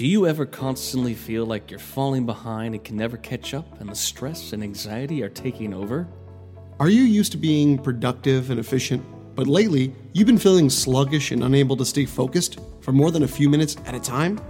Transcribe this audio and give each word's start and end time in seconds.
Do 0.00 0.06
you 0.06 0.26
ever 0.26 0.46
constantly 0.46 1.12
feel 1.12 1.44
like 1.44 1.70
you're 1.70 1.78
falling 1.78 2.24
behind 2.24 2.74
and 2.74 2.82
can 2.82 2.96
never 2.96 3.18
catch 3.18 3.52
up, 3.52 3.82
and 3.82 3.90
the 3.90 3.94
stress 3.94 4.54
and 4.54 4.62
anxiety 4.62 5.22
are 5.22 5.28
taking 5.28 5.74
over? 5.74 6.08
Are 6.78 6.88
you 6.88 7.02
used 7.02 7.32
to 7.32 7.36
being 7.36 7.76
productive 7.76 8.50
and 8.50 8.58
efficient, 8.58 9.04
but 9.34 9.46
lately 9.46 9.94
you've 10.14 10.26
been 10.26 10.38
feeling 10.38 10.70
sluggish 10.70 11.32
and 11.32 11.44
unable 11.44 11.76
to 11.76 11.84
stay 11.84 12.06
focused 12.06 12.60
for 12.80 12.92
more 12.92 13.10
than 13.10 13.24
a 13.24 13.28
few 13.28 13.50
minutes 13.50 13.76
at 13.84 13.94
a 13.94 14.00
time? 14.00 14.40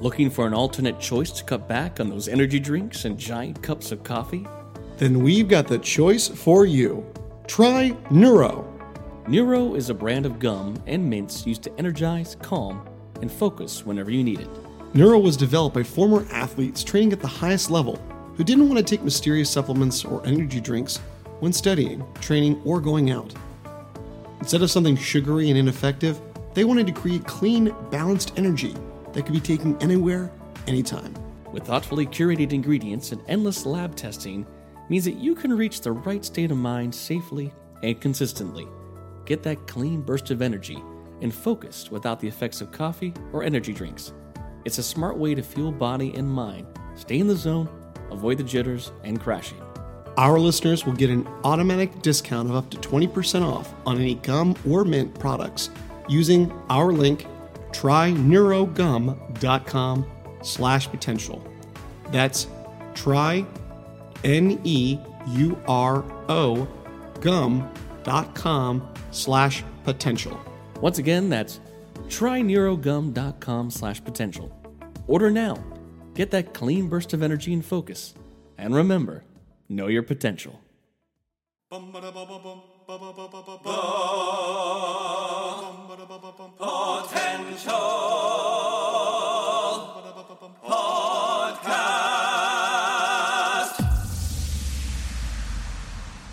Looking 0.00 0.30
for 0.30 0.48
an 0.48 0.52
alternate 0.52 0.98
choice 0.98 1.30
to 1.30 1.44
cut 1.44 1.68
back 1.68 2.00
on 2.00 2.10
those 2.10 2.26
energy 2.26 2.58
drinks 2.58 3.04
and 3.04 3.16
giant 3.16 3.62
cups 3.62 3.92
of 3.92 4.02
coffee? 4.02 4.48
Then 4.96 5.22
we've 5.22 5.46
got 5.46 5.68
the 5.68 5.78
choice 5.78 6.26
for 6.26 6.66
you. 6.66 7.06
Try 7.46 7.96
Neuro. 8.10 8.66
Neuro 9.28 9.76
is 9.76 9.90
a 9.90 9.94
brand 9.94 10.26
of 10.26 10.40
gum 10.40 10.82
and 10.88 11.08
mints 11.08 11.46
used 11.46 11.62
to 11.62 11.78
energize, 11.78 12.36
calm, 12.42 12.84
and 13.22 13.30
focus 13.30 13.86
whenever 13.86 14.10
you 14.10 14.24
need 14.24 14.40
it. 14.40 14.48
Neuro 14.94 15.18
was 15.18 15.36
developed 15.36 15.74
by 15.74 15.82
former 15.82 16.26
athletes 16.32 16.82
training 16.82 17.12
at 17.12 17.20
the 17.20 17.26
highest 17.26 17.70
level 17.70 18.00
who 18.36 18.44
didn't 18.44 18.68
want 18.68 18.78
to 18.78 18.84
take 18.84 19.04
mysterious 19.04 19.50
supplements 19.50 20.04
or 20.04 20.26
energy 20.26 20.60
drinks 20.60 20.98
when 21.40 21.52
studying, 21.52 22.02
training, 22.20 22.60
or 22.64 22.80
going 22.80 23.10
out. 23.10 23.34
Instead 24.40 24.62
of 24.62 24.70
something 24.70 24.96
sugary 24.96 25.50
and 25.50 25.58
ineffective, 25.58 26.18
they 26.54 26.64
wanted 26.64 26.86
to 26.86 26.92
create 26.92 27.26
clean, 27.26 27.74
balanced 27.90 28.32
energy 28.36 28.74
that 29.12 29.24
could 29.24 29.34
be 29.34 29.40
taken 29.40 29.76
anywhere, 29.82 30.32
anytime. 30.66 31.14
With 31.52 31.64
thoughtfully 31.64 32.06
curated 32.06 32.52
ingredients 32.52 33.12
and 33.12 33.20
endless 33.28 33.66
lab 33.66 33.94
testing, 33.94 34.46
means 34.88 35.04
that 35.04 35.16
you 35.16 35.34
can 35.34 35.56
reach 35.56 35.80
the 35.80 35.92
right 35.92 36.24
state 36.24 36.50
of 36.50 36.56
mind 36.56 36.94
safely 36.94 37.52
and 37.82 38.00
consistently. 38.00 38.66
Get 39.26 39.42
that 39.42 39.66
clean 39.66 40.00
burst 40.00 40.30
of 40.30 40.40
energy 40.40 40.82
and 41.20 41.34
focused 41.34 41.90
without 41.90 42.20
the 42.20 42.28
effects 42.28 42.60
of 42.60 42.72
coffee 42.72 43.12
or 43.32 43.42
energy 43.42 43.72
drinks. 43.74 44.12
It's 44.68 44.76
a 44.76 44.82
smart 44.82 45.16
way 45.16 45.34
to 45.34 45.40
fuel 45.40 45.72
body 45.72 46.14
and 46.14 46.30
mind, 46.30 46.66
stay 46.94 47.20
in 47.20 47.26
the 47.26 47.34
zone, 47.34 47.70
avoid 48.10 48.36
the 48.36 48.44
jitters, 48.44 48.92
and 49.02 49.18
crashing. 49.18 49.56
Our 50.18 50.38
listeners 50.38 50.84
will 50.84 50.92
get 50.92 51.08
an 51.08 51.26
automatic 51.42 52.02
discount 52.02 52.50
of 52.50 52.54
up 52.54 52.68
to 52.72 52.76
20% 52.76 53.42
off 53.42 53.72
on 53.86 53.96
any 53.96 54.16
gum 54.16 54.54
or 54.68 54.84
mint 54.84 55.18
products 55.18 55.70
using 56.06 56.52
our 56.68 56.92
link 56.92 57.26
tryneurogum.com 57.70 60.06
slash 60.42 60.90
potential. 60.90 61.42
That's 62.12 62.46
try 62.92 63.46
N-E-U-R-O 64.22 64.98
gum.com 67.22 68.94
slash 69.12 69.64
potential. 69.84 70.38
Once 70.82 70.98
again, 70.98 71.30
that's 71.30 71.60
tryneurogum.com 72.08 73.70
slash 73.70 74.04
potential. 74.04 74.57
Order 75.08 75.30
now. 75.30 75.56
Get 76.12 76.30
that 76.32 76.52
clean 76.52 76.88
burst 76.88 77.14
of 77.14 77.22
energy 77.22 77.54
and 77.54 77.64
focus. 77.64 78.14
And 78.58 78.74
remember, 78.74 79.24
know 79.68 79.86
your 79.86 80.02
potential. 80.02 80.60
Potential. 81.70 81.88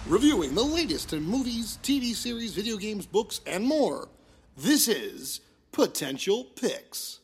Reviewing 0.08 0.54
the 0.54 0.64
latest 0.64 1.14
in 1.14 1.24
movies, 1.24 1.80
TV 1.82 2.14
series, 2.14 2.54
video 2.54 2.76
games, 2.76 3.06
books, 3.06 3.40
and 3.48 3.64
more. 3.66 4.10
This 4.58 4.90
is 4.90 5.40
Potential 5.72 6.44
Picks. 6.44 7.22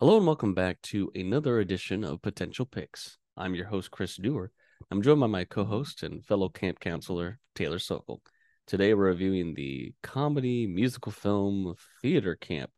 Hello 0.00 0.16
and 0.16 0.26
welcome 0.26 0.54
back 0.54 0.80
to 0.80 1.12
another 1.14 1.60
edition 1.60 2.04
of 2.04 2.22
Potential 2.22 2.64
Picks. 2.64 3.18
I'm 3.36 3.54
your 3.54 3.66
host, 3.66 3.90
Chris 3.90 4.16
Dewar. 4.16 4.50
I'm 4.90 5.02
joined 5.02 5.20
by 5.20 5.26
my 5.26 5.44
co 5.44 5.62
host 5.62 6.02
and 6.02 6.24
fellow 6.24 6.48
camp 6.48 6.80
counselor, 6.80 7.38
Taylor 7.54 7.78
Sokol. 7.78 8.22
Today 8.66 8.94
we're 8.94 9.08
reviewing 9.08 9.52
the 9.52 9.92
comedy 10.02 10.66
musical 10.66 11.12
film 11.12 11.74
Theater 12.00 12.34
Camp. 12.34 12.70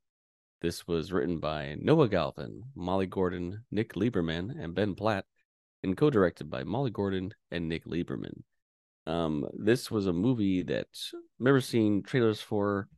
This 0.63 0.89
was 0.89 1.13
written 1.13 1.39
by 1.39 1.77
Noah 1.79 2.09
Galvin, 2.09 2.65
Molly 2.75 3.07
Gordon, 3.07 3.63
Nick 3.71 3.93
Lieberman, 3.93 4.61
and 4.61 4.75
Ben 4.75 4.97
Platt, 4.97 5.25
and 5.85 5.97
co 5.97 6.11
directed 6.11 6.51
by 6.51 6.65
Molly 6.65 6.91
Gordon 6.91 7.33
and 7.53 7.69
Nick 7.69 7.85
Lieberman. 7.85 8.43
Um, 9.07 9.47
this 9.57 9.93
was 9.93 10.09
a 10.09 10.13
movie 10.13 10.65
that 10.65 10.89
I 11.15 11.19
remember 11.39 11.61
seeing 11.61 12.03
trailers 12.03 12.41
for 12.41 12.89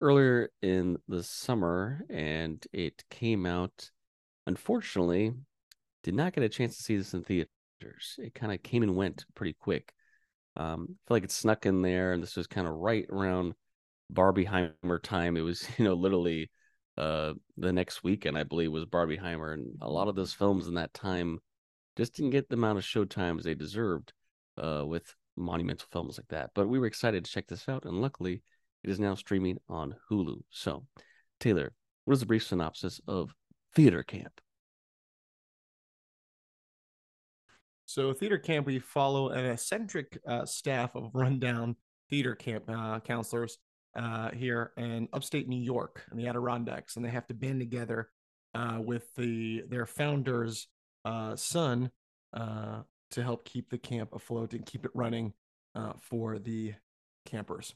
earlier 0.00 0.50
in 0.62 0.98
the 1.08 1.22
summer, 1.22 2.04
and 2.10 2.64
it 2.72 3.04
came 3.10 3.46
out. 3.46 3.90
Unfortunately, 4.46 5.32
did 6.02 6.14
not 6.14 6.32
get 6.32 6.44
a 6.44 6.48
chance 6.48 6.76
to 6.76 6.82
see 6.82 6.96
this 6.96 7.14
in 7.14 7.22
theaters. 7.22 8.16
It 8.18 8.34
kind 8.34 8.52
of 8.52 8.62
came 8.62 8.82
and 8.82 8.96
went 8.96 9.24
pretty 9.34 9.54
quick. 9.58 9.92
Um, 10.56 10.88
I 10.90 11.08
feel 11.08 11.16
like 11.16 11.24
it 11.24 11.32
snuck 11.32 11.66
in 11.66 11.82
there, 11.82 12.12
and 12.12 12.22
this 12.22 12.36
was 12.36 12.46
kind 12.46 12.66
of 12.66 12.74
right 12.74 13.06
around 13.10 13.54
Barbieheimer 14.12 15.02
time. 15.02 15.36
It 15.36 15.42
was, 15.42 15.66
you 15.78 15.84
know, 15.84 15.94
literally 15.94 16.50
uh, 16.96 17.34
the 17.56 17.72
next 17.72 18.02
weekend, 18.02 18.36
I 18.38 18.44
believe, 18.44 18.72
was 18.72 18.86
Barbieheimer, 18.86 19.54
and 19.54 19.78
a 19.80 19.90
lot 19.90 20.08
of 20.08 20.16
those 20.16 20.32
films 20.32 20.66
in 20.66 20.74
that 20.74 20.94
time 20.94 21.38
just 21.96 22.14
didn't 22.14 22.30
get 22.30 22.48
the 22.48 22.56
amount 22.56 22.78
of 22.78 22.84
show 22.84 23.04
times 23.04 23.44
they 23.44 23.54
deserved 23.54 24.12
uh, 24.56 24.84
with 24.86 25.14
monumental 25.36 25.86
films 25.92 26.18
like 26.18 26.28
that. 26.28 26.50
But 26.54 26.68
we 26.68 26.78
were 26.78 26.86
excited 26.86 27.24
to 27.24 27.30
check 27.30 27.46
this 27.46 27.68
out, 27.68 27.84
and 27.84 28.00
luckily, 28.00 28.42
it 28.84 28.90
is 28.90 29.00
now 29.00 29.14
streaming 29.14 29.58
on 29.68 29.94
Hulu. 30.10 30.42
So, 30.50 30.84
Taylor, 31.40 31.72
what 32.04 32.14
is 32.14 32.20
the 32.20 32.26
brief 32.26 32.46
synopsis 32.46 33.00
of 33.06 33.34
Theater 33.74 34.02
Camp? 34.02 34.40
So, 37.86 38.12
Theater 38.12 38.38
Camp, 38.38 38.66
we 38.66 38.78
follow 38.78 39.30
an 39.30 39.46
eccentric 39.46 40.18
uh, 40.26 40.44
staff 40.44 40.94
of 40.94 41.10
rundown 41.14 41.76
theater 42.10 42.34
camp 42.34 42.64
uh, 42.68 43.00
counselors 43.00 43.58
uh, 43.96 44.30
here 44.30 44.72
in 44.76 45.08
upstate 45.12 45.48
New 45.48 45.60
York 45.60 46.04
in 46.10 46.16
the 46.16 46.26
Adirondacks, 46.26 46.96
and 46.96 47.04
they 47.04 47.10
have 47.10 47.26
to 47.26 47.34
band 47.34 47.60
together 47.60 48.10
uh, 48.54 48.78
with 48.80 49.14
the 49.14 49.62
their 49.68 49.86
founder's 49.86 50.68
uh, 51.04 51.36
son 51.36 51.90
uh, 52.34 52.80
to 53.10 53.22
help 53.22 53.44
keep 53.44 53.70
the 53.70 53.78
camp 53.78 54.14
afloat 54.14 54.52
and 54.52 54.66
keep 54.66 54.84
it 54.84 54.90
running 54.94 55.32
for 56.00 56.40
the 56.40 56.74
campers. 57.24 57.72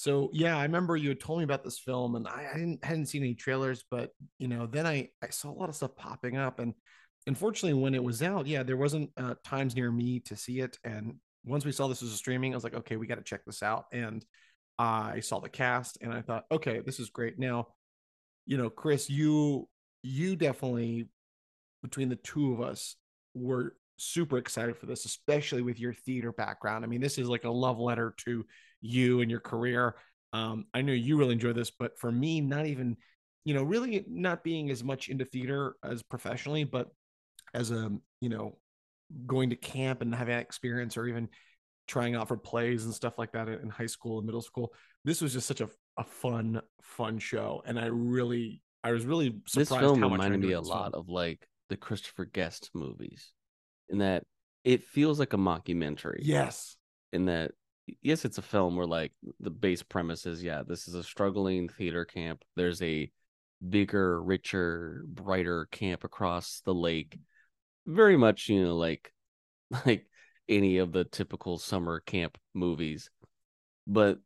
So 0.00 0.30
yeah, 0.32 0.56
I 0.56 0.62
remember 0.62 0.96
you 0.96 1.10
had 1.10 1.20
told 1.20 1.40
me 1.40 1.44
about 1.44 1.62
this 1.62 1.78
film, 1.78 2.14
and 2.16 2.26
I, 2.26 2.48
I 2.54 2.56
didn't 2.56 2.82
hadn't 2.82 3.04
seen 3.04 3.22
any 3.22 3.34
trailers, 3.34 3.84
but 3.90 4.14
you 4.38 4.48
know, 4.48 4.66
then 4.66 4.86
I 4.86 5.10
I 5.22 5.28
saw 5.28 5.50
a 5.50 5.52
lot 5.52 5.68
of 5.68 5.74
stuff 5.76 5.94
popping 5.94 6.38
up, 6.38 6.58
and 6.58 6.72
unfortunately, 7.26 7.78
when 7.78 7.94
it 7.94 8.02
was 8.02 8.22
out, 8.22 8.46
yeah, 8.46 8.62
there 8.62 8.78
wasn't 8.78 9.10
uh, 9.18 9.34
times 9.44 9.76
near 9.76 9.92
me 9.92 10.20
to 10.20 10.36
see 10.36 10.60
it. 10.60 10.78
And 10.84 11.16
once 11.44 11.66
we 11.66 11.72
saw 11.72 11.86
this 11.86 12.00
was 12.00 12.14
a 12.14 12.16
streaming, 12.16 12.54
I 12.54 12.56
was 12.56 12.64
like, 12.64 12.76
okay, 12.76 12.96
we 12.96 13.06
got 13.06 13.16
to 13.16 13.22
check 13.22 13.44
this 13.44 13.62
out. 13.62 13.84
And 13.92 14.24
I 14.78 15.20
saw 15.20 15.38
the 15.38 15.50
cast, 15.50 15.98
and 16.00 16.14
I 16.14 16.22
thought, 16.22 16.44
okay, 16.50 16.80
this 16.80 16.98
is 16.98 17.10
great. 17.10 17.38
Now, 17.38 17.66
you 18.46 18.56
know, 18.56 18.70
Chris, 18.70 19.10
you 19.10 19.68
you 20.02 20.34
definitely 20.34 21.10
between 21.82 22.08
the 22.08 22.16
two 22.16 22.54
of 22.54 22.62
us 22.62 22.96
were 23.34 23.74
super 23.98 24.38
excited 24.38 24.78
for 24.78 24.86
this, 24.86 25.04
especially 25.04 25.60
with 25.60 25.78
your 25.78 25.92
theater 25.92 26.32
background. 26.32 26.86
I 26.86 26.88
mean, 26.88 27.02
this 27.02 27.18
is 27.18 27.28
like 27.28 27.44
a 27.44 27.50
love 27.50 27.78
letter 27.78 28.14
to 28.24 28.46
you 28.80 29.20
and 29.20 29.30
your 29.30 29.40
career. 29.40 29.96
Um, 30.32 30.66
I 30.72 30.82
know 30.82 30.92
you 30.92 31.16
really 31.16 31.32
enjoy 31.32 31.52
this, 31.52 31.70
but 31.70 31.98
for 31.98 32.10
me, 32.10 32.40
not 32.40 32.66
even, 32.66 32.96
you 33.44 33.54
know, 33.54 33.62
really 33.62 34.04
not 34.08 34.44
being 34.44 34.70
as 34.70 34.84
much 34.84 35.08
into 35.08 35.24
theater 35.24 35.74
as 35.82 36.02
professionally, 36.02 36.64
but 36.64 36.88
as 37.54 37.70
a, 37.70 37.90
you 38.20 38.28
know, 38.28 38.58
going 39.26 39.50
to 39.50 39.56
camp 39.56 40.02
and 40.02 40.14
having 40.14 40.34
that 40.34 40.42
experience 40.42 40.96
or 40.96 41.06
even 41.06 41.28
trying 41.88 42.14
out 42.14 42.28
for 42.28 42.36
plays 42.36 42.84
and 42.84 42.94
stuff 42.94 43.18
like 43.18 43.32
that 43.32 43.48
in 43.48 43.68
high 43.68 43.86
school 43.86 44.18
and 44.18 44.26
middle 44.26 44.42
school. 44.42 44.72
This 45.04 45.20
was 45.20 45.32
just 45.32 45.48
such 45.48 45.60
a, 45.60 45.68
a 45.96 46.04
fun, 46.04 46.60
fun 46.82 47.18
show. 47.18 47.62
And 47.66 47.78
I 47.78 47.86
really, 47.86 48.62
I 48.84 48.92
was 48.92 49.04
really 49.04 49.40
surprised. 49.46 49.70
This 49.70 49.78
film 49.78 50.00
how 50.00 50.08
much 50.08 50.18
reminded 50.18 50.40
me 50.40 50.52
a 50.52 50.60
lot 50.60 50.92
film. 50.92 51.02
of 51.02 51.08
like 51.08 51.46
the 51.68 51.76
Christopher 51.76 52.24
Guest 52.24 52.70
movies 52.72 53.32
in 53.88 53.98
that 53.98 54.22
it 54.62 54.84
feels 54.84 55.18
like 55.18 55.32
a 55.32 55.38
mockumentary. 55.38 56.20
Yes. 56.20 56.76
In 57.12 57.26
that 57.26 57.50
yes, 58.02 58.24
it's 58.24 58.38
a 58.38 58.42
film 58.42 58.76
where 58.76 58.86
like 58.86 59.12
the 59.40 59.50
base 59.50 59.82
premise 59.82 60.26
is 60.26 60.42
yeah, 60.42 60.62
this 60.66 60.88
is 60.88 60.94
a 60.94 61.02
struggling 61.02 61.68
theater 61.68 62.04
camp. 62.04 62.42
There's 62.56 62.82
a 62.82 63.10
bigger, 63.66 64.22
richer, 64.22 65.04
brighter 65.06 65.66
camp 65.70 66.04
across 66.04 66.62
the 66.64 66.74
lake. 66.74 67.18
Very 67.86 68.16
much, 68.16 68.48
you 68.48 68.64
know, 68.64 68.76
like 68.76 69.12
like 69.86 70.06
any 70.48 70.78
of 70.78 70.92
the 70.92 71.04
typical 71.04 71.58
summer 71.58 72.00
camp 72.00 72.38
movies. 72.54 73.10
But 73.86 74.18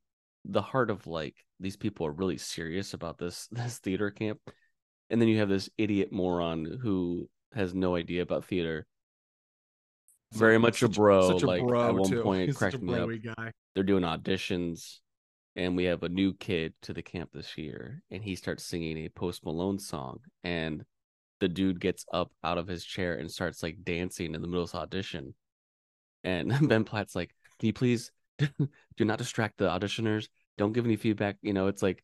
the 0.44 0.62
heart 0.62 0.90
of 0.90 1.06
like 1.06 1.36
these 1.60 1.76
people 1.76 2.06
are 2.06 2.12
really 2.12 2.38
serious 2.38 2.94
about 2.94 3.18
this 3.18 3.48
this 3.52 3.78
theater 3.78 4.10
camp. 4.10 4.40
And 5.10 5.20
then 5.20 5.28
you 5.28 5.38
have 5.38 5.48
this 5.48 5.68
idiot 5.78 6.12
moron 6.12 6.78
who 6.82 7.28
has 7.54 7.74
no 7.74 7.94
idea 7.94 8.22
about 8.22 8.44
theater 8.44 8.86
very 10.34 10.58
much 10.58 10.82
a 10.82 10.88
bro. 10.88 11.28
Such 11.32 11.42
a 11.42 11.46
like 11.46 11.62
bro 11.62 11.88
at 11.88 11.94
one 11.94 12.10
too. 12.10 12.22
point, 12.22 12.54
cracked 12.54 12.80
me 12.80 12.94
up. 12.94 13.08
guy. 13.36 13.50
They're 13.74 13.84
doing 13.84 14.02
auditions, 14.02 14.98
and 15.56 15.76
we 15.76 15.84
have 15.84 16.02
a 16.02 16.08
new 16.08 16.34
kid 16.34 16.74
to 16.82 16.92
the 16.92 17.02
camp 17.02 17.30
this 17.32 17.56
year, 17.56 18.02
and 18.10 18.22
he 18.22 18.34
starts 18.36 18.64
singing 18.64 18.98
a 18.98 19.08
Post 19.08 19.44
Malone 19.44 19.78
song, 19.78 20.20
and 20.42 20.84
the 21.40 21.48
dude 21.48 21.80
gets 21.80 22.04
up 22.12 22.32
out 22.42 22.58
of 22.58 22.66
his 22.66 22.84
chair 22.84 23.16
and 23.16 23.30
starts 23.30 23.62
like 23.62 23.84
dancing 23.84 24.34
in 24.34 24.40
the 24.40 24.48
middle 24.48 24.62
of 24.62 24.70
this 24.70 24.78
audition. 24.78 25.34
And 26.22 26.48
Ben 26.68 26.84
Platt's 26.84 27.14
like, 27.14 27.34
Can 27.58 27.66
you 27.68 27.72
please 27.72 28.10
do 28.38 29.04
not 29.04 29.18
distract 29.18 29.58
the 29.58 29.68
auditioners? 29.68 30.28
Don't 30.56 30.72
give 30.72 30.84
any 30.84 30.96
feedback. 30.96 31.36
You 31.42 31.52
know, 31.52 31.66
it's 31.66 31.82
like 31.82 32.02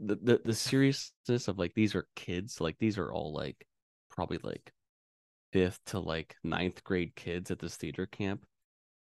the, 0.00 0.16
the 0.16 0.40
the 0.44 0.54
seriousness 0.54 1.48
of 1.48 1.58
like 1.58 1.74
these 1.74 1.94
are 1.94 2.06
kids, 2.16 2.60
like 2.60 2.76
these 2.78 2.98
are 2.98 3.12
all 3.12 3.32
like 3.32 3.66
probably 4.10 4.38
like 4.42 4.72
fifth 5.56 5.80
to 5.86 5.98
like 5.98 6.36
ninth 6.44 6.84
grade 6.84 7.14
kids 7.16 7.50
at 7.50 7.58
this 7.58 7.76
theater 7.76 8.04
camp. 8.04 8.44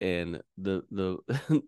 And 0.01 0.41
the 0.57 0.83
the 0.91 1.17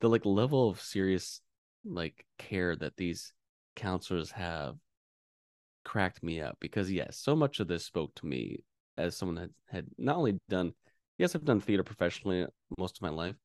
the 0.00 0.08
like 0.08 0.24
level 0.24 0.70
of 0.70 0.80
serious 0.80 1.42
like 1.84 2.24
care 2.38 2.74
that 2.76 2.96
these 2.96 3.34
counselors 3.76 4.30
have 4.30 4.76
cracked 5.84 6.22
me 6.22 6.40
up 6.40 6.56
because 6.60 6.90
yes, 6.90 7.18
so 7.18 7.36
much 7.36 7.60
of 7.60 7.68
this 7.68 7.84
spoke 7.84 8.14
to 8.14 8.26
me 8.26 8.60
as 8.96 9.14
someone 9.14 9.34
that 9.36 9.50
had 9.68 9.84
not 9.98 10.16
only 10.16 10.38
done 10.48 10.72
yes, 11.18 11.34
I've 11.34 11.44
done 11.44 11.60
theater 11.60 11.84
professionally 11.84 12.46
most 12.78 12.96
of 12.96 13.02
my 13.02 13.10
life, 13.10 13.36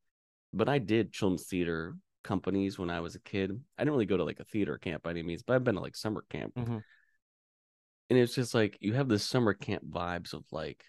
but 0.54 0.69
I 0.69 0.78
did 0.78 1.12
children's 1.12 1.48
theater 1.48 1.95
companies 2.24 2.80
when 2.80 2.89
I 2.89 3.01
was 3.01 3.16
a 3.16 3.19
kid. 3.19 3.51
I 3.78 3.84
didn't 3.84 3.92
really 3.92 4.06
go 4.06 4.16
to 4.16 4.24
like 4.24 4.39
a 4.39 4.45
theater 4.45 4.78
camp 4.78 5.04
by 5.04 5.10
any 5.10 5.24
means, 5.24 5.44
but 5.44 5.56
I've 5.56 5.66
been 5.66 5.75
to 5.75 5.81
like 5.81 5.98
summer 5.98 6.24
camp. 6.30 6.54
Mhm. 6.56 6.81
And 8.09 8.18
it's 8.18 8.36
just 8.36 8.54
like 8.54 8.77
you 8.80 8.94
have 8.94 9.09
this 9.09 9.24
summer 9.24 9.54
camp 9.54 9.83
vibes 9.89 10.33
of 10.33 10.44
like 10.51 10.83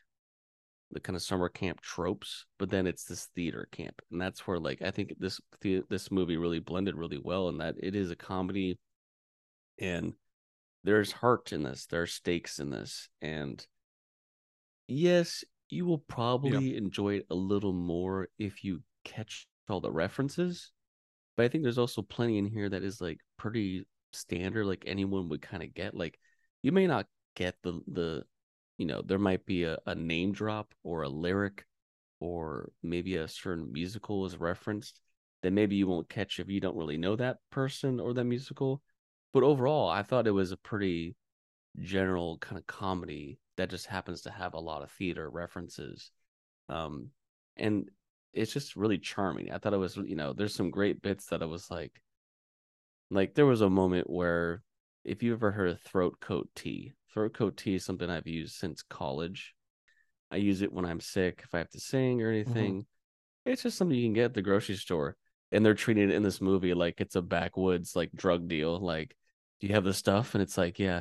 the 0.91 1.00
kind 1.00 1.17
of 1.17 1.23
summer 1.23 1.49
camp 1.49 1.81
tropes, 1.81 2.47
but 2.59 2.70
then 2.70 2.87
it's 2.87 3.05
this 3.05 3.26
theater 3.35 3.69
camp. 3.73 4.00
And 4.11 4.20
that's 4.20 4.47
where 4.47 4.59
like 4.59 4.82
I 4.82 4.91
think 4.91 5.15
this 5.19 5.41
the, 5.61 5.82
this 5.91 6.11
movie 6.11 6.37
really 6.37 6.61
blended 6.61 6.94
really 6.94 7.20
well 7.23 7.49
in 7.49 7.59
that 7.59 7.75
it 7.79 7.94
is 7.94 8.11
a 8.11 8.17
comedy 8.17 8.79
and 9.79 10.15
there's 10.85 11.12
heart 11.12 11.53
in 11.53 11.62
this, 11.62 11.87
there 11.87 12.03
are 12.03 12.06
stakes 12.06 12.59
in 12.59 12.70
this. 12.70 13.09
And 13.21 13.64
yes, 14.87 15.44
you 15.69 15.85
will 15.87 15.99
probably 15.99 16.76
enjoy 16.76 17.17
it 17.17 17.26
a 17.31 17.35
little 17.35 17.73
more 17.73 18.29
if 18.38 18.64
you 18.64 18.82
catch 19.05 19.47
all 19.69 19.81
the 19.81 19.93
references. 19.93 20.73
But 21.37 21.44
I 21.44 21.49
think 21.49 21.62
there's 21.62 21.79
also 21.79 22.03
plenty 22.03 22.38
in 22.38 22.47
here 22.47 22.69
that 22.69 22.82
is 22.82 23.00
like 23.00 23.19
pretty 23.37 23.87
standard, 24.12 24.67
like 24.67 24.85
anyone 24.87 25.29
would 25.29 25.43
kind 25.43 25.62
of 25.62 25.75
get. 25.75 25.94
Like 25.94 26.19
you 26.63 26.73
may 26.73 26.87
not 26.87 27.07
get 27.35 27.57
the 27.63 27.81
the 27.87 28.25
you 28.79 28.87
know, 28.87 29.03
there 29.03 29.19
might 29.19 29.45
be 29.45 29.65
a, 29.65 29.77
a 29.87 29.95
name 29.95 30.33
drop 30.33 30.73
or 30.85 31.03
a 31.03 31.09
lyric 31.09 31.67
or 32.21 32.71
maybe 32.83 33.17
a 33.17 33.29
certain 33.29 33.73
musical 33.73 34.25
is 34.25 34.37
referenced 34.39 35.01
that 35.43 35.53
maybe 35.53 35.77
you 35.77 35.87
won't 35.87 36.09
catch 36.09 36.41
if 36.41 36.49
you 36.49 36.61
don't 36.61 36.77
really 36.77 36.97
know 36.97 37.17
that 37.17 37.39
person 37.51 38.01
or 38.01 38.15
that 38.15 38.25
musical. 38.25 38.81
But 39.33 39.43
overall, 39.43 39.89
I 39.89 40.03
thought 40.03 40.27
it 40.27 40.33
was 40.33 40.53
a 40.53 40.57
pretty 40.57 41.17
general 41.81 42.39
kind 42.39 42.59
of 42.59 42.67
comedy 42.67 43.39
that 43.57 43.71
just 43.71 43.87
happens 43.87 44.23
to 44.23 44.31
have 44.31 44.55
a 44.55 44.61
lot 44.61 44.83
of 44.83 44.91
theater 44.91 45.29
references. 45.29 46.11
Um, 46.69 47.11
and 47.57 47.89
it's 48.33 48.53
just 48.53 48.77
really 48.77 48.99
charming. 48.99 49.53
I 49.53 49.59
thought 49.59 49.75
it 49.75 49.79
was, 49.79 49.97
you 49.97 50.17
know, 50.17 50.33
there's 50.33 50.55
some 50.55 50.71
great 50.71 51.03
bits 51.03 51.27
that 51.27 51.43
I 51.43 51.47
was 51.47 51.71
like, 51.71 52.01
like 53.11 53.35
there 53.35 53.47
was 53.47 53.61
a 53.61 53.71
moment 53.71 54.09
where 54.09 54.63
if 55.09 55.23
you 55.23 55.33
ever 55.33 55.51
heard 55.51 55.71
of 55.71 55.81
throat 55.81 56.19
coat 56.21 56.49
tea, 56.55 56.93
throat 57.13 57.35
coat 57.35 57.57
tea 57.57 57.77
is 57.77 57.85
something 57.85 58.09
I've 58.09 58.27
used 58.27 58.55
since 58.57 58.83
college. 58.83 59.55
I 60.31 60.37
use 60.37 60.61
it 60.61 60.73
when 60.73 60.85
I'm 60.85 61.01
sick, 61.01 61.41
if 61.45 61.55
I 61.55 61.59
have 61.59 61.71
to 61.71 61.81
sing 61.81 62.21
or 62.23 62.33
mm-hmm. 62.33 62.51
anything. 62.51 62.87
It's 63.47 63.63
just 63.63 63.79
something 63.79 63.97
you 63.97 64.05
can 64.05 64.13
get 64.13 64.27
at 64.27 64.35
the 64.35 64.43
grocery 64.43 64.77
store. 64.77 65.17
And 65.51 65.65
they're 65.65 65.75
treating 65.75 66.11
it 66.11 66.15
in 66.15 66.23
this 66.23 66.43
movie 66.43 66.75
like 66.75 67.01
it's 67.01 67.17
a 67.17 67.23
backwoods 67.23 67.97
like 67.97 68.11
drug 68.15 68.49
deal. 68.49 68.79
Like, 68.79 69.17
do 69.61 69.67
you 69.67 69.75
have 69.75 69.85
the 69.85 69.95
stuff? 69.95 70.35
And 70.35 70.43
it's 70.43 70.59
like, 70.59 70.79
yeah, 70.79 71.01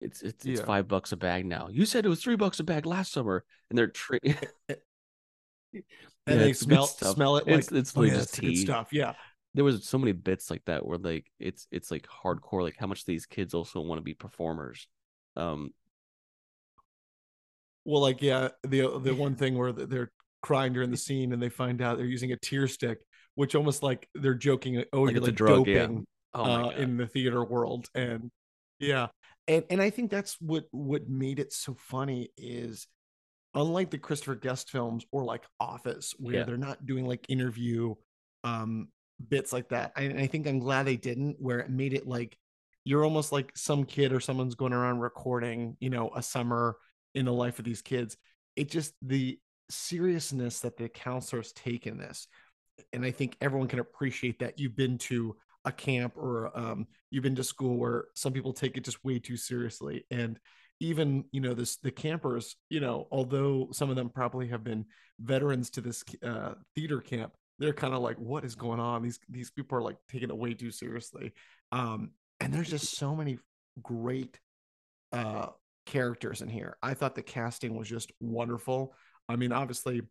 it's 0.00 0.22
it's, 0.22 0.46
it's 0.46 0.60
five 0.60 0.86
bucks 0.86 1.10
a 1.10 1.16
bag 1.16 1.44
now. 1.44 1.68
You 1.68 1.84
said 1.84 2.06
it 2.06 2.08
was 2.08 2.22
three 2.22 2.36
bucks 2.36 2.60
a 2.60 2.64
bag 2.64 2.86
last 2.86 3.12
summer, 3.12 3.44
and 3.68 3.76
they're 3.76 3.88
treating. 3.88 4.36
and 4.68 5.84
Yeah, 6.28 6.36
they 6.36 6.52
smell 6.52 6.86
smell 6.86 7.38
it 7.38 7.48
like 7.48 7.58
It's- 7.58 7.72
it's 7.72 7.96
oh, 7.96 8.02
yeah, 8.02 8.14
just 8.14 8.32
that's 8.32 8.40
good 8.40 8.56
stuff. 8.58 8.88
Yeah. 8.92 9.14
There 9.54 9.64
was 9.64 9.84
so 9.86 9.98
many 9.98 10.12
bits 10.12 10.50
like 10.50 10.64
that 10.66 10.86
where 10.86 10.98
like 10.98 11.30
it's 11.38 11.66
it's 11.70 11.90
like 11.90 12.06
hardcore 12.06 12.62
like 12.62 12.76
how 12.78 12.86
much 12.86 13.04
these 13.04 13.26
kids 13.26 13.54
also 13.54 13.80
want 13.80 13.98
to 13.98 14.02
be 14.04 14.14
performers 14.14 14.88
um 15.36 15.72
Well, 17.84 18.02
like 18.02 18.20
yeah, 18.22 18.48
the 18.62 18.98
the 19.00 19.14
one 19.14 19.34
thing 19.36 19.56
where 19.56 19.72
they're 19.72 20.10
crying 20.42 20.72
during 20.72 20.90
the 20.90 20.96
scene 20.96 21.32
and 21.32 21.42
they 21.42 21.48
find 21.48 21.80
out 21.82 21.96
they're 21.96 22.06
using 22.06 22.32
a 22.32 22.36
tear 22.36 22.68
stick, 22.68 22.98
which 23.34 23.54
almost 23.54 23.82
like 23.82 24.08
they're 24.14 24.34
joking. 24.34 24.84
Oh, 24.92 25.02
Like 25.04 25.14
you're 25.14 25.22
like 25.22 25.34
drug, 25.34 25.66
yeah. 25.66 25.86
doping 25.86 26.06
oh 26.34 26.44
uh, 26.44 26.70
in 26.70 26.96
the 26.96 27.06
theater 27.06 27.44
world, 27.44 27.88
and 27.94 28.30
yeah, 28.78 29.08
and 29.46 29.64
and 29.70 29.80
I 29.80 29.90
think 29.90 30.10
that's 30.10 30.36
what 30.40 30.66
what 30.70 31.08
made 31.08 31.38
it 31.38 31.52
so 31.52 31.74
funny 31.74 32.30
is 32.36 32.86
unlike 33.54 33.90
the 33.90 33.98
Christopher 33.98 34.34
Guest 34.36 34.70
films 34.70 35.04
or 35.12 35.24
like 35.24 35.44
Office, 35.60 36.14
where 36.18 36.34
Yeah. 36.36 36.44
they're 36.44 36.56
not 36.58 36.86
doing 36.86 37.06
like 37.06 37.26
interview 37.28 37.94
um 38.44 38.88
bits 39.26 39.52
like 39.52 39.70
that. 39.70 39.92
I, 39.96 40.04
I 40.04 40.26
think 40.26 40.46
I'm 40.46 40.58
glad 40.58 40.86
they 40.86 40.96
didn't, 40.96 41.36
where 41.38 41.60
it 41.60 41.70
made 41.70 41.92
it 41.92 42.06
like 42.06 42.36
you're 42.84 43.04
almost 43.04 43.32
like 43.32 43.52
some 43.56 43.84
kid 43.84 44.12
or 44.12 44.20
someone's 44.20 44.54
going 44.54 44.72
around 44.72 45.00
recording, 45.00 45.76
you 45.80 45.90
know, 45.90 46.10
a 46.14 46.22
summer 46.22 46.76
in 47.14 47.24
the 47.24 47.32
life 47.32 47.58
of 47.58 47.64
these 47.64 47.82
kids. 47.82 48.16
It 48.56 48.70
just 48.70 48.94
the 49.02 49.38
seriousness 49.70 50.60
that 50.60 50.76
the 50.76 50.88
counselors 50.88 51.52
take 51.52 51.86
in 51.86 51.98
this. 51.98 52.26
And 52.92 53.04
I 53.04 53.10
think 53.10 53.36
everyone 53.40 53.68
can 53.68 53.80
appreciate 53.80 54.38
that 54.38 54.58
you've 54.58 54.76
been 54.76 54.98
to 54.98 55.36
a 55.64 55.72
camp 55.72 56.16
or 56.16 56.56
um, 56.56 56.86
you've 57.10 57.24
been 57.24 57.34
to 57.36 57.44
school 57.44 57.76
where 57.76 58.06
some 58.14 58.32
people 58.32 58.52
take 58.52 58.76
it 58.76 58.84
just 58.84 59.04
way 59.04 59.18
too 59.18 59.36
seriously. 59.36 60.06
And 60.10 60.38
even, 60.80 61.24
you 61.32 61.40
know, 61.40 61.54
this 61.54 61.76
the 61.76 61.90
campers, 61.90 62.56
you 62.70 62.80
know, 62.80 63.08
although 63.10 63.68
some 63.72 63.90
of 63.90 63.96
them 63.96 64.08
probably 64.08 64.48
have 64.48 64.62
been 64.62 64.86
veterans 65.20 65.70
to 65.70 65.80
this 65.80 66.04
uh, 66.22 66.54
theater 66.74 67.00
camp, 67.00 67.34
they're 67.58 67.72
kind 67.72 67.94
of 67.94 68.00
like, 68.00 68.16
what 68.16 68.44
is 68.44 68.54
going 68.54 68.80
on? 68.80 69.02
These 69.02 69.18
these 69.28 69.50
people 69.50 69.78
are 69.78 69.82
like 69.82 69.96
taking 70.08 70.30
it 70.30 70.36
way 70.36 70.54
too 70.54 70.70
seriously. 70.70 71.32
Um, 71.72 72.12
and 72.40 72.52
there's 72.52 72.70
just 72.70 72.96
so 72.96 73.14
many 73.14 73.38
great 73.82 74.38
uh 75.12 75.48
characters 75.86 76.42
in 76.42 76.48
here. 76.48 76.76
I 76.82 76.94
thought 76.94 77.14
the 77.14 77.22
casting 77.22 77.76
was 77.76 77.88
just 77.88 78.12
wonderful. 78.20 78.94
I 79.28 79.36
mean, 79.36 79.52
obviously, 79.52 80.02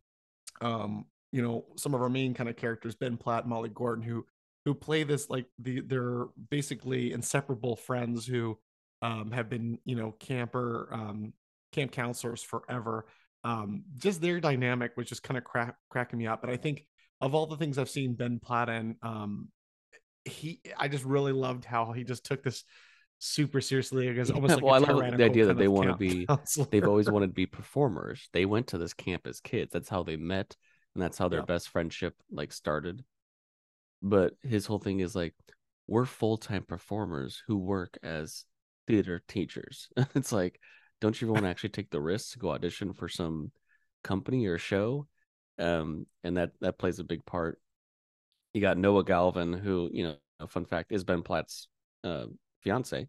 um, 0.62 1.06
you 1.32 1.42
know, 1.42 1.66
some 1.76 1.94
of 1.94 2.02
our 2.02 2.10
main 2.10 2.34
kind 2.34 2.50
of 2.50 2.56
characters, 2.56 2.96
Ben 2.96 3.18
Platt, 3.18 3.48
Molly 3.48 3.70
Gordon, 3.70 4.04
who 4.04 4.26
who 4.66 4.74
play 4.74 5.04
this 5.04 5.30
like 5.30 5.46
the 5.60 5.82
they're 5.82 6.26
basically 6.50 7.14
inseparable 7.14 7.76
friends 7.76 8.26
who 8.26 8.58
um 9.02 9.32
have 9.32 9.50
been, 9.50 9.80
you 9.86 9.96
know, 9.96 10.12
camper 10.20 10.90
um 10.92 11.34
camp 11.72 11.92
counselors 11.92 12.44
forever. 12.44 13.06
Um, 13.44 13.84
just 13.98 14.20
their 14.20 14.40
dynamic 14.42 14.98
was 14.98 15.08
just 15.08 15.24
kind 15.24 15.38
of 15.38 15.44
crack, 15.44 15.76
cracking 15.90 16.20
me 16.20 16.28
up. 16.28 16.42
But 16.42 16.50
I 16.50 16.58
think 16.58 16.86
of 17.22 17.34
all 17.36 17.46
the 17.48 17.58
things 17.58 17.78
I've 17.78 17.90
seen 17.90 18.14
Ben 18.14 18.40
Platt 18.40 18.70
in, 18.70 18.96
um, 19.02 19.48
he 20.26 20.62
I 20.78 20.88
just 20.88 21.06
really 21.06 21.32
loved 21.32 21.66
how 21.66 21.92
he 21.94 22.04
just 22.04 22.26
took 22.26 22.44
this 22.44 22.64
super 23.20 23.62
seriously. 23.62 24.10
I 24.10 24.14
guess 24.14 24.30
almost 24.30 24.52
Yeah, 24.52 24.56
like 24.56 24.64
well, 24.66 24.74
I 24.76 24.94
love 24.94 25.18
the 25.18 25.24
idea 25.24 25.46
that 25.46 25.58
they 25.58 25.68
wanna 25.68 25.96
be- 25.98 26.26
counselor. 26.28 26.68
they've 26.72 26.88
always 26.88 27.10
wanted 27.10 27.28
to 27.28 27.34
be 27.34 27.46
performers 27.46 28.30
they 28.34 28.46
went 28.46 28.68
to 28.68 28.78
this 28.78 28.94
camp 28.94 29.26
as 29.26 29.40
kids 29.40 29.72
that's 29.74 29.90
how 29.90 30.04
they 30.04 30.18
met 30.18 30.56
and 30.94 31.02
that's 31.02 31.18
how 31.18 31.28
their 31.28 31.40
Yeah. 31.40 31.46
best 31.46 31.70
friendship 31.70 32.16
like 32.32 32.52
started 32.52 33.04
but 34.02 34.34
his 34.44 34.66
whole 34.66 34.80
thing 34.80 35.00
is 35.00 35.16
like 35.16 35.34
we're 35.88 36.06
full-time 36.06 36.64
performers 36.64 37.42
who 37.48 37.58
work 37.58 37.98
as 38.04 38.46
theater 38.86 39.24
teachers 39.28 39.90
it's 40.16 40.32
like 40.32 40.60
don't 41.02 41.20
you 41.22 41.28
ever 41.28 41.34
want 41.34 41.46
to 41.46 41.50
actually 41.50 41.70
take 41.70 41.90
the 41.90 42.02
risk 42.02 42.34
to 42.34 42.40
go 42.40 42.50
audition 42.52 42.94
for 42.94 43.08
some 43.08 43.52
company 44.04 44.46
or 44.46 44.58
show 44.58 45.08
um 45.60 46.06
and 46.24 46.38
that 46.38 46.52
that 46.62 46.78
plays 46.78 47.00
a 47.00 47.04
big 47.04 47.26
part. 47.26 47.60
You 48.54 48.62
got 48.62 48.78
noah 48.78 49.04
galvin 49.04 49.54
who 49.54 49.90
you 49.92 50.04
know 50.04 50.16
a 50.40 50.48
fun 50.48 50.66
fact 50.66 50.92
is 50.92 51.04
ben 51.04 51.24
platt's 51.24 51.68
uh 52.04 52.26
fiance 52.62 53.08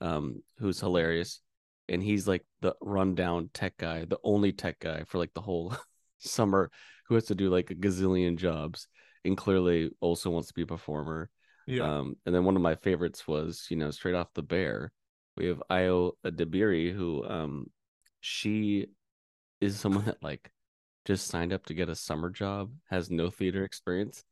um 0.00 0.42
who's 0.58 0.80
hilarious. 0.80 1.40
And 1.88 2.02
he's 2.02 2.26
like 2.28 2.44
the 2.60 2.74
rundown 2.80 3.50
tech 3.52 3.76
guy 3.76 4.04
the 4.04 4.18
only 4.24 4.52
tech 4.52 4.78
guy 4.78 5.04
for 5.04 5.18
like 5.18 5.34
the 5.34 5.40
whole 5.40 5.74
summer 6.18 6.70
who 7.06 7.14
has 7.16 7.24
to 7.26 7.34
do 7.34 7.50
like 7.50 7.70
a 7.70 7.74
gazillion 7.74 8.36
jobs 8.36 8.86
and 9.24 9.36
clearly 9.36 9.90
also 10.00 10.30
wants 10.30 10.48
to 10.48 10.54
be 10.54 10.62
a 10.62 10.66
performer. 10.66 11.30
Yeah. 11.66 11.98
um, 11.98 12.16
and 12.26 12.34
then 12.34 12.44
one 12.44 12.56
of 12.56 12.62
my 12.62 12.74
favorites 12.74 13.28
was, 13.28 13.66
you 13.70 13.76
know, 13.76 13.90
straight 13.92 14.16
off 14.16 14.32
the 14.34 14.42
bear, 14.42 14.90
we 15.36 15.46
have 15.46 15.62
Ayo 15.70 16.12
Edebiri, 16.24 16.92
who 16.92 17.24
um 17.28 17.66
she 18.20 18.86
is 19.60 19.78
someone 19.78 20.04
that 20.06 20.22
like 20.22 20.50
just 21.04 21.26
signed 21.26 21.52
up 21.52 21.66
to 21.66 21.74
get 21.74 21.88
a 21.88 21.94
summer 21.94 22.30
job, 22.30 22.72
has 22.90 23.10
no 23.10 23.30
theater 23.30 23.64
experience. 23.64 24.24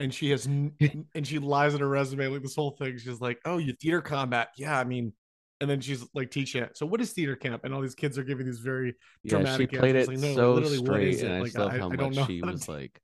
and 0.00 0.12
she 0.12 0.30
has 0.30 0.46
n- 0.46 0.72
and 1.14 1.26
she 1.26 1.38
lies 1.38 1.74
in 1.74 1.80
her 1.80 1.88
resume 1.88 2.26
like 2.28 2.42
this 2.42 2.56
whole 2.56 2.72
thing. 2.72 2.98
She's 2.98 3.20
like 3.20 3.38
oh 3.44 3.58
you 3.58 3.72
theater 3.74 4.00
combat. 4.00 4.48
Yeah 4.56 4.78
i 4.78 4.84
mean 4.84 5.12
and 5.60 5.70
then 5.70 5.80
she's 5.80 6.04
like 6.12 6.30
teaching 6.30 6.62
it. 6.64 6.76
So 6.76 6.86
what 6.86 7.00
is 7.00 7.12
theater 7.12 7.36
camp? 7.36 7.62
And 7.64 7.72
all 7.72 7.80
these 7.80 7.94
kids 7.94 8.18
are 8.18 8.24
giving 8.24 8.46
these 8.46 8.58
very 8.58 8.94
Yeah, 9.22 9.44
she 9.44 9.66
Dramatic 9.66 9.74
played 9.78 9.94
answers, 9.94 10.08
it 10.08 10.08
like, 10.08 10.18
no, 10.18 10.34
so 10.34 10.56
straight, 10.64 11.20
it? 11.20 11.24
and 11.24 11.32
I 11.32 11.40
Like, 11.40 11.46
just 11.46 11.58
love 11.58 11.72
I- 11.72 11.78
how 11.78 11.88
I 11.88 11.96
much 11.96 12.14
she 12.26 12.40
to 12.40 12.46
was 12.46 12.68
like 12.68 13.00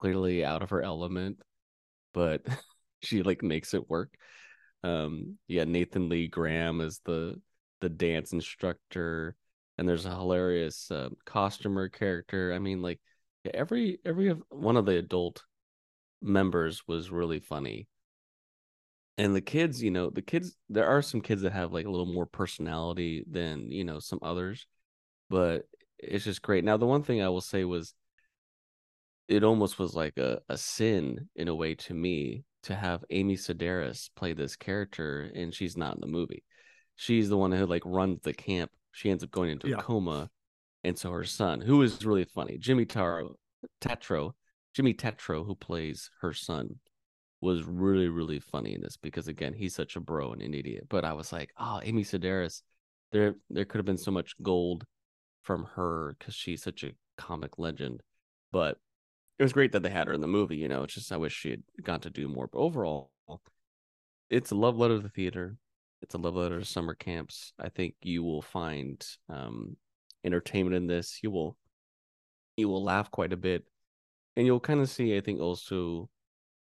clearly 0.00 0.44
out 0.44 0.62
of 0.62 0.70
her 0.70 0.82
element, 0.82 1.40
but 2.14 2.42
she 3.02 3.22
like 3.24 3.42
makes 3.42 3.74
it 3.74 3.90
work. 3.90 4.14
Um, 4.84 5.38
yeah, 5.48 5.64
Nathan 5.64 6.08
Lee 6.08 6.28
Graham 6.28 6.80
is 6.80 7.00
the 7.04 7.40
the 7.80 7.88
dance 7.88 8.32
instructor, 8.32 9.34
and 9.78 9.88
there's 9.88 10.06
a 10.06 10.10
hilarious 10.10 10.90
uh, 10.90 11.10
costumer 11.24 11.88
character. 11.88 12.52
I 12.52 12.58
mean, 12.58 12.82
like 12.82 13.00
every 13.52 14.00
every 14.04 14.30
one 14.50 14.76
of 14.76 14.86
the 14.86 14.98
adult 14.98 15.42
members 16.22 16.82
was 16.86 17.10
really 17.10 17.40
funny. 17.40 17.88
And 19.18 19.34
the 19.34 19.40
kids, 19.40 19.82
you 19.82 19.90
know, 19.90 20.10
the 20.10 20.22
kids 20.22 20.56
there 20.68 20.86
are 20.86 21.02
some 21.02 21.20
kids 21.20 21.42
that 21.42 21.52
have 21.52 21.72
like 21.72 21.86
a 21.86 21.90
little 21.90 22.12
more 22.12 22.26
personality 22.26 23.24
than, 23.30 23.70
you 23.70 23.84
know, 23.84 23.98
some 23.98 24.20
others, 24.22 24.66
but 25.30 25.64
it's 25.98 26.24
just 26.24 26.42
great. 26.42 26.64
Now, 26.64 26.76
the 26.76 26.86
one 26.86 27.02
thing 27.02 27.22
I 27.22 27.28
will 27.28 27.40
say 27.40 27.64
was 27.64 27.94
it 29.28 29.42
almost 29.42 29.78
was 29.78 29.94
like 29.94 30.18
a, 30.18 30.40
a 30.48 30.56
sin 30.56 31.28
in 31.34 31.48
a 31.48 31.54
way 31.54 31.74
to 31.74 31.94
me 31.94 32.44
to 32.64 32.74
have 32.74 33.04
Amy 33.10 33.36
Sedaris 33.36 34.10
play 34.16 34.32
this 34.32 34.56
character 34.56 35.30
and 35.34 35.54
she's 35.54 35.76
not 35.76 35.94
in 35.94 36.00
the 36.00 36.06
movie. 36.06 36.44
She's 36.96 37.28
the 37.28 37.36
one 37.36 37.52
who 37.52 37.66
like 37.66 37.82
runs 37.84 38.20
the 38.22 38.32
camp. 38.32 38.70
She 38.96 39.10
ends 39.10 39.22
up 39.22 39.30
going 39.30 39.50
into 39.50 39.68
yeah. 39.68 39.76
a 39.76 39.82
coma. 39.82 40.30
And 40.82 40.98
so 40.98 41.10
her 41.10 41.24
son, 41.24 41.60
who 41.60 41.82
is 41.82 42.06
really 42.06 42.24
funny, 42.24 42.56
Jimmy 42.56 42.86
Taro 42.86 43.36
Tatro, 43.78 44.34
Jimmy 44.74 44.94
Tatro, 44.94 45.44
who 45.44 45.54
plays 45.54 46.10
her 46.22 46.32
son, 46.32 46.76
was 47.42 47.64
really, 47.64 48.08
really 48.08 48.38
funny 48.38 48.74
in 48.74 48.80
this 48.80 48.96
because 48.96 49.28
again, 49.28 49.52
he's 49.52 49.74
such 49.74 49.96
a 49.96 50.00
bro 50.00 50.32
and 50.32 50.40
an 50.40 50.54
idiot. 50.54 50.86
But 50.88 51.04
I 51.04 51.12
was 51.12 51.30
like, 51.30 51.50
oh, 51.58 51.80
Amy 51.82 52.04
Sedaris, 52.04 52.62
there 53.12 53.34
there 53.50 53.66
could 53.66 53.78
have 53.80 53.84
been 53.84 53.98
so 53.98 54.10
much 54.10 54.34
gold 54.42 54.86
from 55.42 55.64
her 55.74 56.16
because 56.18 56.34
she's 56.34 56.62
such 56.62 56.82
a 56.82 56.92
comic 57.18 57.58
legend. 57.58 58.02
But 58.50 58.78
it 59.38 59.42
was 59.42 59.52
great 59.52 59.72
that 59.72 59.82
they 59.82 59.90
had 59.90 60.06
her 60.06 60.14
in 60.14 60.22
the 60.22 60.26
movie. 60.26 60.56
You 60.56 60.68
know, 60.68 60.84
it's 60.84 60.94
just 60.94 61.12
I 61.12 61.18
wish 61.18 61.34
she 61.34 61.50
had 61.50 61.62
got 61.82 62.00
to 62.02 62.10
do 62.10 62.28
more. 62.28 62.48
But 62.50 62.60
overall, 62.60 63.10
it's 64.30 64.52
a 64.52 64.56
love 64.56 64.78
letter 64.78 64.96
to 64.96 65.02
the 65.02 65.10
theater. 65.10 65.58
It's 66.02 66.14
a 66.14 66.18
love 66.18 66.36
letter 66.36 66.58
to 66.60 66.64
summer 66.64 66.94
camps. 66.94 67.52
I 67.58 67.68
think 67.68 67.94
you 68.02 68.22
will 68.22 68.42
find 68.42 69.04
um, 69.28 69.76
entertainment 70.24 70.76
in 70.76 70.86
this. 70.86 71.20
You 71.22 71.30
will 71.30 71.56
you 72.56 72.68
will 72.68 72.82
laugh 72.82 73.10
quite 73.10 73.32
a 73.32 73.36
bit, 73.36 73.64
and 74.36 74.46
you'll 74.46 74.60
kind 74.60 74.80
of 74.80 74.88
see. 74.88 75.16
I 75.16 75.20
think 75.20 75.40
also 75.40 76.08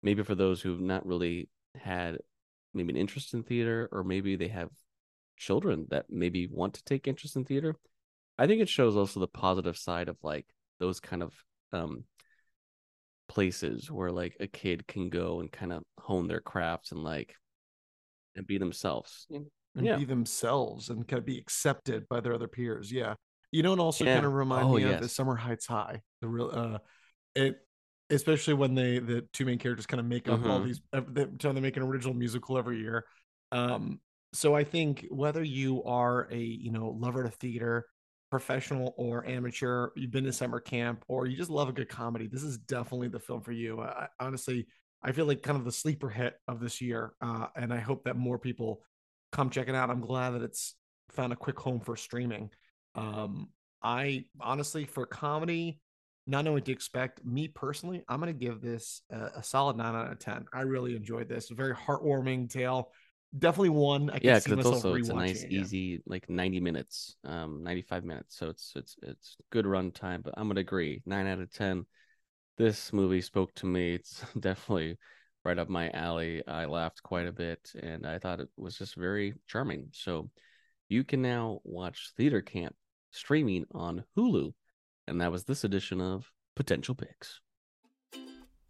maybe 0.02 0.22
for 0.22 0.34
those 0.34 0.60
who've 0.60 0.80
not 0.80 1.06
really 1.06 1.48
had 1.74 2.18
maybe 2.74 2.92
an 2.92 2.96
interest 2.96 3.34
in 3.34 3.42
theater, 3.42 3.88
or 3.92 4.04
maybe 4.04 4.36
they 4.36 4.48
have 4.48 4.70
children 5.36 5.86
that 5.90 6.06
maybe 6.10 6.46
want 6.46 6.74
to 6.74 6.84
take 6.84 7.06
interest 7.06 7.36
in 7.36 7.44
theater. 7.44 7.76
I 8.38 8.46
think 8.46 8.60
it 8.60 8.68
shows 8.68 8.96
also 8.96 9.20
the 9.20 9.28
positive 9.28 9.76
side 9.76 10.08
of 10.08 10.16
like 10.22 10.46
those 10.78 11.00
kind 11.00 11.22
of 11.22 11.32
um 11.72 12.04
places 13.28 13.90
where 13.90 14.10
like 14.10 14.36
a 14.40 14.46
kid 14.46 14.86
can 14.86 15.10
go 15.10 15.40
and 15.40 15.52
kind 15.52 15.72
of 15.72 15.82
hone 15.98 16.26
their 16.28 16.40
crafts 16.40 16.92
and 16.92 17.02
like 17.02 17.34
and 18.38 18.46
be 18.46 18.58
themselves 18.58 19.26
and 19.30 19.46
yeah. 19.74 19.96
be 19.96 20.04
themselves 20.04 20.88
and 20.88 21.06
kind 21.06 21.18
of 21.18 21.26
be 21.26 21.38
accepted 21.38 22.08
by 22.08 22.20
their 22.20 22.34
other 22.34 22.48
peers 22.48 22.90
yeah 22.90 23.14
you 23.52 23.62
know 23.62 23.72
and 23.72 23.80
also 23.80 24.04
yeah. 24.04 24.14
kind 24.14 24.26
of 24.26 24.32
remind 24.32 24.66
oh, 24.68 24.74
me 24.74 24.82
yes. 24.82 24.94
of 24.94 25.00
the 25.02 25.08
summer 25.08 25.36
heights 25.36 25.66
high 25.66 26.00
the 26.22 26.28
real 26.28 26.50
uh 26.52 26.78
it 27.34 27.58
especially 28.10 28.54
when 28.54 28.74
they 28.74 28.98
the 28.98 29.22
two 29.32 29.44
main 29.44 29.58
characters 29.58 29.86
kind 29.86 30.00
of 30.00 30.06
make 30.06 30.28
up 30.28 30.40
mm-hmm. 30.40 30.50
all 30.50 30.60
these 30.60 30.80
they 30.92 31.26
trying 31.38 31.54
to 31.54 31.60
make 31.60 31.76
an 31.76 31.82
original 31.82 32.14
musical 32.14 32.56
every 32.56 32.80
year 32.80 33.04
um 33.52 34.00
so 34.32 34.54
i 34.54 34.64
think 34.64 35.06
whether 35.10 35.42
you 35.42 35.82
are 35.84 36.28
a 36.30 36.38
you 36.38 36.70
know 36.70 36.96
lover 36.98 37.24
of 37.24 37.34
theater 37.34 37.86
professional 38.30 38.94
or 38.96 39.26
amateur, 39.26 39.88
you've 39.96 40.10
been 40.10 40.24
to 40.24 40.32
summer 40.32 40.60
camp, 40.60 41.04
or 41.08 41.26
you 41.26 41.36
just 41.36 41.50
love 41.50 41.68
a 41.68 41.72
good 41.72 41.88
comedy, 41.88 42.26
this 42.26 42.42
is 42.42 42.58
definitely 42.58 43.08
the 43.08 43.18
film 43.18 43.40
for 43.40 43.52
you. 43.52 43.80
I, 43.80 44.08
honestly, 44.20 44.66
I 45.02 45.12
feel 45.12 45.26
like 45.26 45.42
kind 45.42 45.58
of 45.58 45.64
the 45.64 45.72
sleeper 45.72 46.08
hit 46.08 46.34
of 46.48 46.60
this 46.60 46.80
year, 46.80 47.12
uh, 47.20 47.46
and 47.56 47.72
I 47.72 47.78
hope 47.78 48.04
that 48.04 48.16
more 48.16 48.38
people 48.38 48.82
come 49.32 49.50
check 49.50 49.68
it 49.68 49.74
out. 49.74 49.90
I'm 49.90 50.00
glad 50.00 50.30
that 50.30 50.42
it's 50.42 50.74
found 51.10 51.32
a 51.32 51.36
quick 51.36 51.58
home 51.58 51.80
for 51.80 51.96
streaming. 51.96 52.50
Um, 52.94 53.48
I 53.82 54.24
honestly, 54.40 54.84
for 54.84 55.06
comedy, 55.06 55.78
not 56.26 56.44
knowing 56.44 56.54
what 56.54 56.64
to 56.64 56.72
expect, 56.72 57.24
me 57.24 57.48
personally, 57.48 58.02
I'm 58.08 58.20
going 58.20 58.32
to 58.32 58.38
give 58.38 58.60
this 58.60 59.02
a, 59.10 59.30
a, 59.36 59.42
solid 59.42 59.76
nine 59.76 59.94
out 59.94 60.10
of 60.10 60.18
10. 60.18 60.46
I 60.52 60.62
really 60.62 60.96
enjoyed 60.96 61.28
this. 61.28 61.48
Very 61.48 61.74
heartwarming 61.74 62.50
tale 62.50 62.90
definitely 63.36 63.70
one. 63.70 64.10
I 64.10 64.18
yeah, 64.22 64.38
because 64.38 64.58
it's 64.58 64.66
also 64.66 64.94
it's 64.94 65.08
a 65.08 65.14
nice, 65.14 65.42
it, 65.42 65.52
yeah. 65.52 65.60
easy 65.60 66.02
like 66.06 66.28
ninety 66.28 66.60
minutes, 66.60 67.16
um, 67.24 67.62
ninety 67.62 67.82
five 67.82 68.04
minutes. 68.04 68.36
So 68.36 68.48
it's 68.48 68.72
it's 68.76 68.96
it's 69.02 69.36
good 69.50 69.66
run 69.66 69.90
time. 69.90 70.22
But 70.22 70.34
I'm 70.36 70.48
gonna 70.48 70.60
agree, 70.60 71.02
nine 71.06 71.26
out 71.26 71.40
of 71.40 71.52
ten. 71.52 71.84
This 72.58 72.92
movie 72.92 73.20
spoke 73.20 73.54
to 73.56 73.66
me. 73.66 73.94
It's 73.94 74.24
definitely 74.40 74.98
right 75.44 75.58
up 75.58 75.68
my 75.68 75.90
alley. 75.90 76.42
I 76.46 76.64
laughed 76.64 77.02
quite 77.02 77.26
a 77.26 77.32
bit, 77.32 77.70
and 77.80 78.04
I 78.04 78.18
thought 78.18 78.40
it 78.40 78.48
was 78.56 78.76
just 78.76 78.96
very 78.96 79.34
charming. 79.46 79.88
So 79.92 80.28
you 80.88 81.04
can 81.04 81.22
now 81.22 81.60
watch 81.64 82.12
Theater 82.16 82.42
Camp 82.42 82.74
streaming 83.12 83.64
on 83.72 84.04
Hulu, 84.16 84.52
and 85.06 85.20
that 85.20 85.30
was 85.30 85.44
this 85.44 85.62
edition 85.62 86.00
of 86.00 86.30
Potential 86.56 86.94
Picks. 86.94 87.40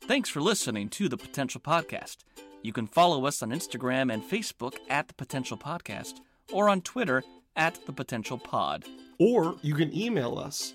Thanks 0.02 0.28
for 0.28 0.40
listening 0.40 0.88
to 0.90 1.08
the 1.08 1.16
Potential 1.16 1.60
Podcast. 1.60 2.18
You 2.62 2.72
can 2.72 2.86
follow 2.86 3.24
us 3.24 3.42
on 3.42 3.50
Instagram 3.50 4.12
and 4.12 4.22
Facebook 4.22 4.76
at 4.90 5.08
The 5.08 5.14
Potential 5.14 5.56
Podcast 5.56 6.14
or 6.52 6.68
on 6.68 6.82
Twitter 6.82 7.22
at 7.56 7.78
The 7.86 7.92
Potential 7.92 8.38
Pod. 8.38 8.84
Or 9.18 9.56
you 9.62 9.74
can 9.74 9.96
email 9.96 10.38
us. 10.38 10.74